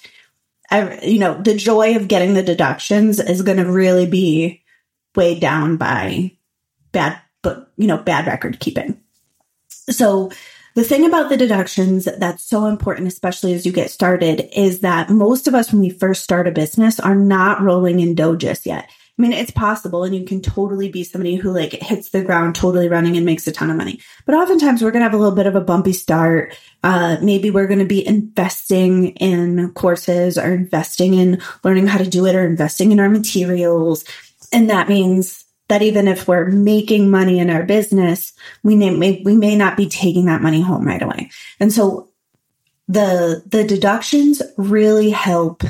you 1.02 1.20
know, 1.20 1.40
the 1.40 1.56
joy 1.56 1.96
of 1.96 2.08
getting 2.08 2.34
the 2.34 2.42
deductions 2.42 3.20
is 3.20 3.42
going 3.42 3.58
to 3.58 3.70
really 3.70 4.06
be 4.06 4.64
weighed 5.14 5.40
down 5.40 5.76
by 5.76 6.32
bad, 6.90 7.20
but, 7.42 7.70
you 7.76 7.86
know, 7.86 7.98
bad 7.98 8.26
record 8.26 8.58
keeping. 8.58 9.00
So, 9.68 10.32
the 10.74 10.84
thing 10.84 11.06
about 11.06 11.28
the 11.28 11.36
deductions 11.36 12.08
that's 12.18 12.44
so 12.44 12.66
important, 12.66 13.06
especially 13.06 13.54
as 13.54 13.64
you 13.64 13.72
get 13.72 13.90
started, 13.90 14.48
is 14.52 14.80
that 14.80 15.08
most 15.08 15.46
of 15.46 15.54
us, 15.54 15.70
when 15.70 15.80
we 15.80 15.90
first 15.90 16.24
start 16.24 16.48
a 16.48 16.52
business, 16.52 16.98
are 16.98 17.14
not 17.14 17.60
rolling 17.62 18.00
in 18.00 18.16
just 18.38 18.66
yet. 18.66 18.90
I 19.16 19.22
mean, 19.22 19.32
it's 19.32 19.52
possible 19.52 20.02
and 20.02 20.12
you 20.12 20.24
can 20.24 20.42
totally 20.42 20.88
be 20.88 21.04
somebody 21.04 21.36
who 21.36 21.52
like 21.52 21.70
hits 21.72 22.10
the 22.10 22.24
ground 22.24 22.56
totally 22.56 22.88
running 22.88 23.16
and 23.16 23.24
makes 23.24 23.46
a 23.46 23.52
ton 23.52 23.70
of 23.70 23.76
money. 23.76 24.00
But 24.26 24.34
oftentimes 24.34 24.82
we're 24.82 24.90
going 24.90 25.02
to 25.02 25.04
have 25.04 25.14
a 25.14 25.18
little 25.18 25.36
bit 25.36 25.46
of 25.46 25.54
a 25.54 25.60
bumpy 25.60 25.92
start. 25.92 26.58
Uh, 26.82 27.18
maybe 27.22 27.48
we're 27.48 27.68
going 27.68 27.78
to 27.78 27.84
be 27.84 28.04
investing 28.04 29.10
in 29.16 29.70
courses 29.74 30.36
or 30.36 30.52
investing 30.52 31.14
in 31.14 31.40
learning 31.62 31.86
how 31.86 31.98
to 31.98 32.10
do 32.10 32.26
it 32.26 32.34
or 32.34 32.44
investing 32.44 32.90
in 32.90 32.98
our 32.98 33.08
materials. 33.08 34.04
And 34.52 34.68
that 34.70 34.88
means 34.88 35.43
that 35.74 35.82
even 35.82 36.06
if 36.06 36.28
we're 36.28 36.46
making 36.46 37.10
money 37.10 37.40
in 37.40 37.50
our 37.50 37.64
business, 37.64 38.32
we 38.62 38.76
may, 38.76 39.20
we 39.24 39.34
may 39.34 39.56
not 39.56 39.76
be 39.76 39.88
taking 39.88 40.26
that 40.26 40.40
money 40.40 40.60
home 40.60 40.86
right 40.86 41.02
away. 41.02 41.28
And 41.58 41.72
so 41.72 42.10
the, 42.86 43.42
the 43.44 43.64
deductions 43.64 44.40
really 44.56 45.10
help 45.10 45.64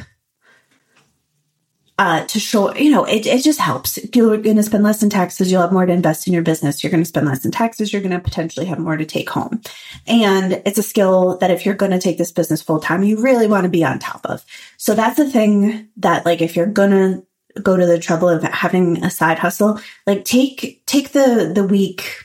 uh, 1.97 2.27
to 2.27 2.39
show, 2.39 2.75
you 2.75 2.91
know, 2.91 3.07
it, 3.07 3.25
it 3.25 3.43
just 3.43 3.59
helps. 3.59 3.99
You're 4.15 4.37
going 4.37 4.57
to 4.57 4.63
spend 4.63 4.85
less 4.85 5.03
in 5.03 5.09
taxes. 5.09 5.51
You'll 5.51 5.63
have 5.63 5.73
more 5.73 5.87
to 5.87 5.93
invest 5.93 6.27
in 6.27 6.35
your 6.35 6.43
business. 6.43 6.85
You're 6.85 6.91
going 6.91 7.03
to 7.03 7.09
spend 7.09 7.27
less 7.27 7.47
in 7.47 7.51
taxes. 7.51 7.91
You're 7.91 8.03
going 8.03 8.13
to 8.13 8.21
potentially 8.21 8.67
have 8.67 8.79
more 8.79 8.99
to 8.99 9.07
take 9.07 9.31
home. 9.31 9.63
And 10.07 10.61
it's 10.67 10.77
a 10.77 10.83
skill 10.83 11.39
that 11.39 11.51
if 11.51 11.65
you're 11.65 11.75
going 11.75 11.93
to 11.93 11.99
take 11.99 12.19
this 12.19 12.33
business 12.33 12.61
full 12.61 12.79
time, 12.79 13.05
you 13.05 13.23
really 13.23 13.47
want 13.47 13.65
to 13.65 13.71
be 13.71 13.83
on 13.83 14.01
top 14.01 14.27
of. 14.27 14.45
So 14.77 14.95
that's 14.95 15.17
the 15.17 15.31
thing 15.31 15.89
that 15.97 16.27
like, 16.27 16.43
if 16.43 16.57
you're 16.57 16.67
going 16.67 16.91
to 16.91 17.27
go 17.63 17.77
to 17.77 17.87
the 17.87 17.99
trouble 17.99 18.29
of 18.29 18.43
having 18.43 19.05
a 19.05 19.11
side 19.11 19.39
hustle, 19.39 19.81
like 20.07 20.25
take, 20.25 20.83
take 20.87 21.13
the, 21.13 21.53
the 21.55 21.65
week 21.65 22.25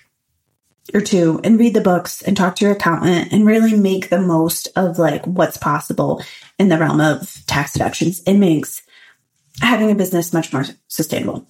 or 0.93 1.01
two 1.01 1.39
and 1.43 1.59
read 1.59 1.73
the 1.73 1.81
books 1.81 2.21
and 2.21 2.35
talk 2.35 2.55
to 2.55 2.65
your 2.65 2.73
accountant 2.73 3.31
and 3.31 3.45
really 3.45 3.75
make 3.77 4.09
the 4.09 4.19
most 4.19 4.67
of 4.75 4.97
like 4.97 5.23
what's 5.25 5.57
possible 5.57 6.23
in 6.57 6.69
the 6.69 6.77
realm 6.77 6.99
of 6.99 7.45
tax 7.45 7.73
deductions. 7.73 8.21
It 8.21 8.35
makes 8.35 8.81
having 9.61 9.91
a 9.91 9.95
business 9.95 10.33
much 10.33 10.51
more 10.51 10.65
sustainable. 10.87 11.45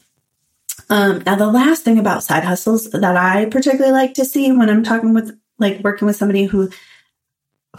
Um, 0.89 1.21
now, 1.25 1.35
the 1.35 1.47
last 1.47 1.83
thing 1.83 1.99
about 1.99 2.23
side 2.23 2.43
hustles 2.43 2.89
that 2.91 3.15
I 3.15 3.45
particularly 3.45 3.91
like 3.91 4.15
to 4.15 4.25
see 4.25 4.51
when 4.51 4.69
I'm 4.69 4.83
talking 4.83 5.13
with, 5.13 5.37
like, 5.59 5.81
working 5.83 6.07
with 6.07 6.15
somebody 6.15 6.45
who 6.45 6.69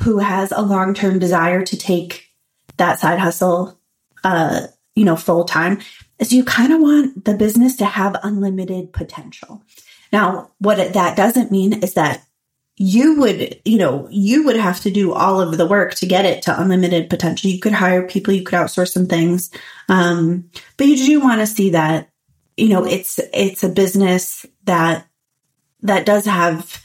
who 0.03 0.19
has 0.19 0.53
a 0.53 0.63
long 0.63 0.95
term 0.95 1.19
desire 1.19 1.65
to 1.65 1.77
take 1.77 2.29
that 2.77 3.01
side 3.01 3.19
hustle, 3.19 3.79
uh, 4.23 4.69
you 5.01 5.07
know, 5.07 5.17
full 5.17 5.45
time, 5.45 5.81
is 6.19 6.31
you 6.31 6.45
kind 6.45 6.75
of 6.75 6.79
want 6.79 7.25
the 7.25 7.33
business 7.33 7.75
to 7.75 7.87
have 7.87 8.21
unlimited 8.23 8.93
potential. 8.93 9.63
Now, 10.13 10.51
what 10.59 10.93
that 10.93 11.17
doesn't 11.17 11.51
mean 11.51 11.73
is 11.83 11.95
that 11.95 12.23
you 12.77 13.19
would, 13.19 13.63
you 13.65 13.79
know, 13.79 14.07
you 14.11 14.45
would 14.45 14.57
have 14.57 14.79
to 14.81 14.91
do 14.91 15.15
all 15.15 15.41
of 15.41 15.57
the 15.57 15.65
work 15.65 15.95
to 15.95 16.07
get 16.07 16.27
it 16.27 16.43
to 16.43 16.61
unlimited 16.61 17.09
potential. 17.09 17.51
You 17.51 17.61
could 17.61 17.73
hire 17.73 18.07
people, 18.07 18.35
you 18.35 18.43
could 18.43 18.59
outsource 18.59 18.91
some 18.91 19.07
things. 19.07 19.51
Um, 19.89 20.51
but 20.77 20.87
you 20.87 20.99
do 20.99 21.19
want 21.19 21.41
to 21.41 21.47
see 21.47 21.71
that, 21.71 22.11
you 22.59 22.69
know, 22.69 22.85
it's, 22.85 23.19
it's 23.33 23.65
a 23.65 23.71
business 23.71 24.45
that, 24.65 25.07
that 25.81 26.05
does 26.05 26.27
have 26.27 26.85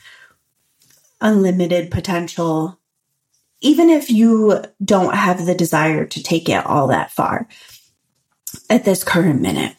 unlimited 1.19 1.91
potential, 1.91 2.79
even 3.59 3.89
if 3.89 4.09
you 4.09 4.63
don't 4.81 5.15
have 5.15 5.45
the 5.45 5.55
desire 5.55 6.05
to 6.05 6.23
take 6.23 6.47
it 6.47 6.65
all 6.65 6.87
that 6.87 7.11
far 7.11 7.49
at 8.69 8.85
this 8.85 9.03
current 9.03 9.41
minute. 9.41 9.75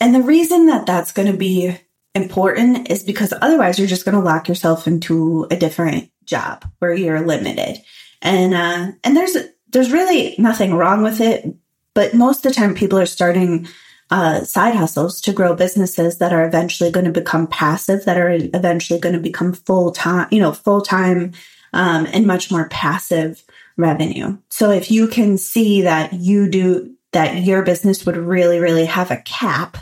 And 0.00 0.14
the 0.14 0.22
reason 0.22 0.66
that 0.66 0.86
that's 0.86 1.12
going 1.12 1.30
to 1.30 1.36
be 1.36 1.76
important 2.14 2.90
is 2.90 3.02
because 3.02 3.32
otherwise 3.40 3.78
you're 3.78 3.88
just 3.88 4.04
going 4.04 4.16
to 4.16 4.20
lock 4.20 4.48
yourself 4.48 4.86
into 4.86 5.46
a 5.50 5.56
different 5.56 6.10
job 6.24 6.64
where 6.78 6.94
you're 6.94 7.26
limited. 7.26 7.78
And, 8.20 8.54
uh, 8.54 8.92
and 9.04 9.16
there's, 9.16 9.36
there's 9.70 9.92
really 9.92 10.34
nothing 10.38 10.74
wrong 10.74 11.02
with 11.02 11.20
it. 11.20 11.46
But 11.94 12.14
most 12.14 12.44
of 12.44 12.52
the 12.52 12.54
time 12.54 12.74
people 12.74 12.98
are 12.98 13.06
starting, 13.06 13.68
uh, 14.10 14.44
side 14.44 14.74
hustles 14.74 15.20
to 15.22 15.32
grow 15.32 15.54
businesses 15.54 16.18
that 16.18 16.32
are 16.32 16.46
eventually 16.46 16.90
going 16.90 17.06
to 17.06 17.12
become 17.12 17.46
passive, 17.46 18.04
that 18.04 18.18
are 18.18 18.30
eventually 18.30 19.00
going 19.00 19.14
to 19.14 19.20
become 19.20 19.54
full 19.54 19.90
time, 19.90 20.28
you 20.30 20.40
know, 20.40 20.52
full 20.52 20.82
time, 20.82 21.32
um, 21.72 22.06
and 22.12 22.26
much 22.26 22.50
more 22.50 22.68
passive 22.68 23.42
revenue. 23.76 24.36
So 24.50 24.70
if 24.70 24.90
you 24.90 25.08
can 25.08 25.38
see 25.38 25.82
that 25.82 26.12
you 26.12 26.48
do, 26.48 26.94
that 27.12 27.42
your 27.42 27.62
business 27.62 28.04
would 28.06 28.16
really, 28.16 28.58
really 28.58 28.86
have 28.86 29.10
a 29.10 29.22
cap 29.22 29.76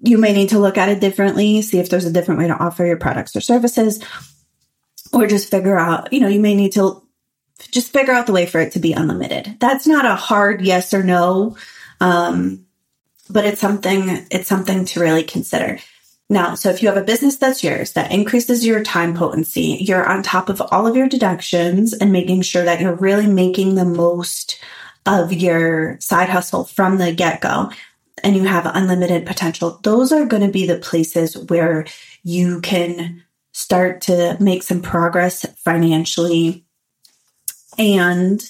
you 0.00 0.18
may 0.18 0.32
need 0.32 0.50
to 0.50 0.58
look 0.58 0.78
at 0.78 0.88
it 0.88 1.00
differently, 1.00 1.60
see 1.62 1.78
if 1.78 1.90
there's 1.90 2.06
a 2.06 2.12
different 2.12 2.40
way 2.40 2.46
to 2.46 2.56
offer 2.56 2.84
your 2.84 2.96
products 2.96 3.36
or 3.36 3.40
services, 3.40 4.02
or 5.12 5.26
just 5.26 5.50
figure 5.50 5.78
out, 5.78 6.12
you 6.12 6.20
know, 6.20 6.28
you 6.28 6.40
may 6.40 6.54
need 6.54 6.72
to 6.72 7.02
just 7.70 7.92
figure 7.92 8.14
out 8.14 8.26
the 8.26 8.32
way 8.32 8.46
for 8.46 8.60
it 8.60 8.72
to 8.72 8.78
be 8.78 8.92
unlimited. 8.92 9.56
That's 9.60 9.86
not 9.86 10.06
a 10.06 10.14
hard 10.14 10.62
yes 10.62 10.94
or 10.94 11.02
no. 11.02 11.56
Um, 12.00 12.64
but 13.28 13.44
it's 13.44 13.60
something, 13.60 14.26
it's 14.30 14.48
something 14.48 14.86
to 14.86 15.00
really 15.00 15.22
consider. 15.22 15.78
Now, 16.30 16.54
so 16.54 16.70
if 16.70 16.80
you 16.80 16.88
have 16.88 16.96
a 16.96 17.04
business 17.04 17.36
that's 17.36 17.62
yours 17.62 17.92
that 17.92 18.12
increases 18.12 18.64
your 18.64 18.82
time 18.82 19.14
potency, 19.14 19.78
you're 19.80 20.06
on 20.06 20.22
top 20.22 20.48
of 20.48 20.62
all 20.70 20.86
of 20.86 20.96
your 20.96 21.08
deductions 21.08 21.92
and 21.92 22.12
making 22.12 22.42
sure 22.42 22.64
that 22.64 22.80
you're 22.80 22.94
really 22.94 23.26
making 23.26 23.74
the 23.74 23.84
most 23.84 24.58
of 25.06 25.32
your 25.32 25.98
side 26.00 26.28
hustle 26.28 26.64
from 26.64 26.98
the 26.98 27.12
get 27.12 27.40
go 27.40 27.70
and 28.22 28.36
you 28.36 28.44
have 28.44 28.70
unlimited 28.74 29.26
potential, 29.26 29.80
those 29.82 30.12
are 30.12 30.26
going 30.26 30.42
to 30.42 30.52
be 30.52 30.66
the 30.66 30.78
places 30.78 31.36
where 31.48 31.86
you 32.22 32.60
can 32.60 33.22
start 33.52 34.02
to 34.02 34.36
make 34.40 34.62
some 34.62 34.82
progress 34.82 35.46
financially. 35.56 36.64
And, 37.78 38.42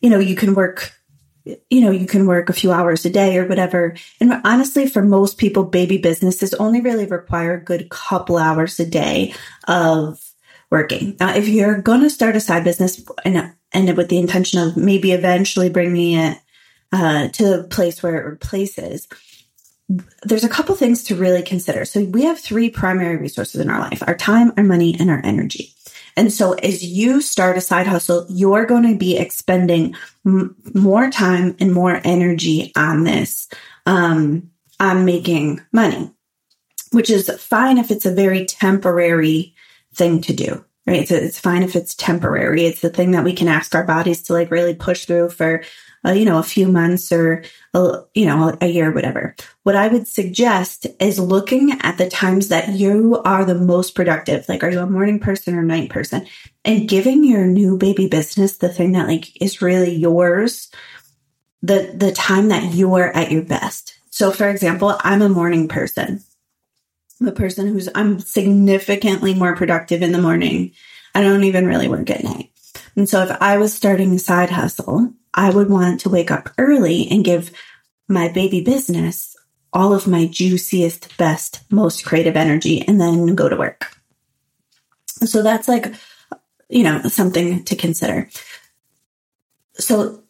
you 0.00 0.10
know, 0.10 0.18
you 0.18 0.36
can 0.36 0.54
work, 0.54 0.92
you 1.44 1.80
know, 1.80 1.90
you 1.90 2.06
can 2.06 2.26
work 2.26 2.48
a 2.48 2.54
few 2.54 2.72
hours 2.72 3.04
a 3.04 3.10
day 3.10 3.38
or 3.38 3.46
whatever. 3.46 3.96
And 4.20 4.40
honestly, 4.44 4.86
for 4.86 5.02
most 5.02 5.38
people, 5.38 5.64
baby 5.64 5.98
businesses 5.98 6.52
only 6.54 6.80
really 6.80 7.06
require 7.06 7.54
a 7.54 7.64
good 7.64 7.88
couple 7.88 8.36
hours 8.36 8.78
a 8.78 8.86
day 8.86 9.34
of 9.66 10.20
working. 10.70 11.16
Now, 11.20 11.34
if 11.34 11.48
you're 11.48 11.80
going 11.80 12.02
to 12.02 12.10
start 12.10 12.36
a 12.36 12.40
side 12.40 12.64
business 12.64 13.04
and, 13.24 13.52
and 13.72 13.96
with 13.96 14.08
the 14.08 14.18
intention 14.18 14.60
of 14.60 14.76
maybe 14.76 15.12
eventually 15.12 15.68
bringing 15.68 16.18
it 16.18 16.38
uh, 16.92 17.28
to 17.28 17.60
a 17.60 17.64
place 17.64 18.02
where 18.02 18.16
it 18.16 18.24
replaces, 18.24 19.08
there's 20.22 20.44
a 20.44 20.48
couple 20.48 20.74
things 20.74 21.04
to 21.04 21.14
really 21.14 21.42
consider. 21.42 21.84
So 21.84 22.04
we 22.04 22.24
have 22.24 22.40
three 22.40 22.70
primary 22.70 23.16
resources 23.16 23.60
in 23.60 23.70
our 23.70 23.78
life, 23.78 24.02
our 24.06 24.16
time, 24.16 24.52
our 24.56 24.64
money, 24.64 24.96
and 24.98 25.10
our 25.10 25.20
energy. 25.24 25.72
And 26.16 26.32
so 26.32 26.54
as 26.54 26.82
you 26.82 27.20
start 27.20 27.58
a 27.58 27.60
side 27.60 27.86
hustle, 27.86 28.26
you're 28.28 28.64
going 28.64 28.84
to 28.84 28.96
be 28.96 29.16
expending 29.16 29.94
m- 30.24 30.56
more 30.74 31.10
time 31.10 31.54
and 31.60 31.72
more 31.72 32.00
energy 32.04 32.72
on 32.74 33.04
this, 33.04 33.48
um, 33.84 34.50
on 34.80 35.04
making 35.04 35.60
money, 35.72 36.10
which 36.90 37.10
is 37.10 37.30
fine 37.38 37.78
if 37.78 37.90
it's 37.90 38.06
a 38.06 38.14
very 38.14 38.46
temporary 38.46 39.54
thing 39.96 40.20
to 40.22 40.32
do. 40.32 40.64
right? 40.86 41.08
So 41.08 41.16
it's 41.16 41.38
fine 41.38 41.62
if 41.62 41.74
it's 41.74 41.94
temporary. 41.94 42.64
It's 42.64 42.80
the 42.80 42.90
thing 42.90 43.10
that 43.10 43.24
we 43.24 43.32
can 43.32 43.48
ask 43.48 43.74
our 43.74 43.84
bodies 43.84 44.22
to 44.24 44.32
like 44.32 44.50
really 44.50 44.74
push 44.74 45.04
through 45.04 45.30
for, 45.30 45.64
uh, 46.04 46.12
you 46.12 46.24
know, 46.24 46.38
a 46.38 46.44
few 46.44 46.68
months 46.68 47.10
or, 47.10 47.42
a, 47.74 48.02
you 48.14 48.24
know, 48.24 48.56
a 48.60 48.66
year, 48.66 48.92
whatever. 48.92 49.34
What 49.64 49.74
I 49.74 49.88
would 49.88 50.06
suggest 50.06 50.86
is 51.00 51.18
looking 51.18 51.72
at 51.82 51.98
the 51.98 52.08
times 52.08 52.48
that 52.48 52.68
you 52.68 53.20
are 53.24 53.44
the 53.44 53.56
most 53.56 53.96
productive. 53.96 54.48
Like, 54.48 54.62
are 54.62 54.70
you 54.70 54.78
a 54.78 54.86
morning 54.86 55.18
person 55.18 55.56
or 55.56 55.62
night 55.62 55.90
person? 55.90 56.26
And 56.64 56.88
giving 56.88 57.24
your 57.24 57.46
new 57.46 57.76
baby 57.76 58.06
business 58.06 58.58
the 58.58 58.68
thing 58.68 58.92
that 58.92 59.08
like 59.08 59.42
is 59.42 59.60
really 59.60 59.94
yours, 59.94 60.70
the, 61.62 61.92
the 61.96 62.12
time 62.12 62.48
that 62.48 62.74
you're 62.74 63.16
at 63.16 63.32
your 63.32 63.42
best. 63.42 63.98
So 64.10 64.30
for 64.30 64.48
example, 64.48 64.96
I'm 65.00 65.22
a 65.22 65.28
morning 65.28 65.66
person. 65.66 66.22
A 67.24 67.32
person 67.32 67.68
who's, 67.68 67.88
I'm 67.94 68.18
significantly 68.18 69.32
more 69.34 69.56
productive 69.56 70.02
in 70.02 70.12
the 70.12 70.20
morning. 70.20 70.72
I 71.14 71.22
don't 71.22 71.44
even 71.44 71.66
really 71.66 71.88
work 71.88 72.10
at 72.10 72.24
night. 72.24 72.50
And 72.94 73.08
so 73.08 73.22
if 73.22 73.30
I 73.40 73.56
was 73.56 73.72
starting 73.72 74.12
a 74.14 74.18
side 74.18 74.50
hustle, 74.50 75.12
I 75.32 75.50
would 75.50 75.70
want 75.70 76.00
to 76.00 76.10
wake 76.10 76.30
up 76.30 76.50
early 76.58 77.08
and 77.10 77.24
give 77.24 77.52
my 78.08 78.28
baby 78.28 78.62
business 78.62 79.34
all 79.72 79.94
of 79.94 80.06
my 80.06 80.26
juiciest, 80.26 81.16
best, 81.16 81.60
most 81.70 82.04
creative 82.04 82.36
energy 82.36 82.82
and 82.86 83.00
then 83.00 83.34
go 83.34 83.48
to 83.48 83.56
work. 83.56 83.96
So 85.24 85.42
that's 85.42 85.68
like, 85.68 85.94
you 86.68 86.82
know, 86.82 87.02
something 87.02 87.64
to 87.64 87.76
consider. 87.76 88.28
So 89.74 90.22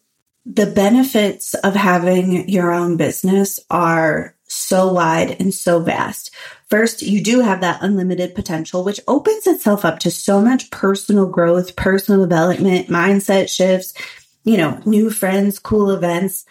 the 0.45 0.67
benefits 0.67 1.53
of 1.53 1.75
having 1.75 2.47
your 2.47 2.71
own 2.71 2.95
business 2.95 3.59
are 3.69 4.36
so 4.57 4.91
wide 4.91 5.37
and 5.39 5.53
so 5.53 5.79
vast. 5.79 6.33
First, 6.69 7.01
you 7.01 7.23
do 7.23 7.41
have 7.41 7.61
that 7.61 7.81
unlimited 7.81 8.35
potential, 8.35 8.83
which 8.83 8.99
opens 9.07 9.47
itself 9.47 9.85
up 9.85 9.99
to 9.99 10.11
so 10.11 10.41
much 10.41 10.71
personal 10.71 11.25
growth, 11.25 11.75
personal 11.75 12.21
development, 12.21 12.87
mindset 12.87 13.49
shifts, 13.49 13.93
you 14.43 14.57
know, 14.57 14.81
new 14.85 15.09
friends, 15.09 15.59
cool 15.59 15.91
events. 15.91 16.45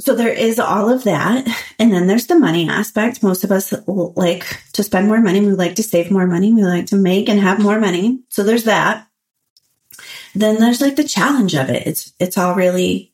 So 0.00 0.14
there 0.14 0.32
is 0.32 0.58
all 0.58 0.88
of 0.88 1.04
that. 1.04 1.46
And 1.78 1.92
then 1.92 2.06
there's 2.06 2.26
the 2.26 2.38
money 2.38 2.68
aspect. 2.68 3.22
Most 3.22 3.44
of 3.44 3.52
us 3.52 3.74
like 3.86 4.62
to 4.72 4.82
spend 4.82 5.08
more 5.08 5.20
money. 5.20 5.40
We 5.40 5.52
like 5.52 5.74
to 5.76 5.82
save 5.82 6.10
more 6.10 6.26
money. 6.26 6.52
We 6.52 6.64
like 6.64 6.86
to 6.86 6.96
make 6.96 7.28
and 7.28 7.40
have 7.40 7.58
more 7.58 7.78
money. 7.78 8.20
So 8.28 8.42
there's 8.42 8.64
that 8.64 9.06
then 10.34 10.58
there's 10.60 10.80
like 10.80 10.96
the 10.96 11.04
challenge 11.04 11.54
of 11.54 11.68
it. 11.68 11.86
It's, 11.86 12.12
it's 12.18 12.38
all 12.38 12.54
really 12.54 13.12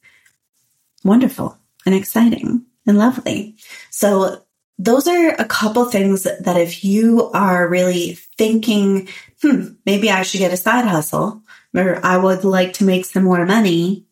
wonderful 1.04 1.58
and 1.86 1.94
exciting 1.94 2.64
and 2.88 2.98
lovely. 2.98 3.56
So 3.90 4.42
those 4.78 5.06
are 5.06 5.30
a 5.30 5.44
couple 5.44 5.84
things 5.84 6.24
that 6.24 6.56
if 6.56 6.84
you 6.84 7.30
are 7.32 7.68
really 7.68 8.14
thinking, 8.36 9.08
hmm, 9.42 9.68
maybe 9.84 10.10
I 10.10 10.22
should 10.22 10.38
get 10.38 10.52
a 10.52 10.56
side 10.56 10.86
hustle 10.86 11.42
or 11.76 12.04
I 12.04 12.16
would 12.16 12.44
like 12.44 12.72
to 12.74 12.84
make 12.84 13.04
some 13.04 13.24
more 13.24 13.44
money. 13.44 14.06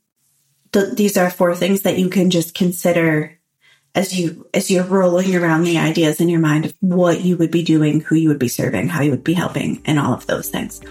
Th- 0.73 0.95
these 0.95 1.17
are 1.17 1.31
four 1.31 1.55
things 1.55 1.83
that 1.83 1.99
you 1.99 2.09
can 2.09 2.31
just 2.31 2.55
consider 2.55 3.33
as 3.95 4.19
you 4.19 4.47
as 4.53 4.71
you're 4.71 4.85
rolling 4.85 5.35
around 5.35 5.65
the 5.65 5.79
ideas 5.79 6.21
in 6.21 6.29
your 6.29 6.41
mind 6.41 6.67
of 6.67 6.75
what 6.81 7.23
you 7.23 7.37
would 7.39 7.51
be 7.51 7.63
doing, 7.63 8.01
who 8.01 8.15
you 8.15 8.29
would 8.29 8.39
be 8.39 8.49
serving, 8.49 8.89
how 8.89 9.01
you 9.01 9.11
would 9.11 9.25
be 9.25 9.33
helping, 9.33 9.81
and 9.87 9.99
all 9.99 10.13
of 10.13 10.27
those 10.27 10.51
things. 10.51 10.83